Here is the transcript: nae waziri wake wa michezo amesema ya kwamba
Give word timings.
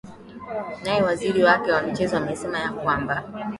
nae 0.83 1.01
waziri 1.03 1.43
wake 1.43 1.71
wa 1.71 1.81
michezo 1.81 2.17
amesema 2.17 2.59
ya 2.59 2.69
kwamba 2.69 3.23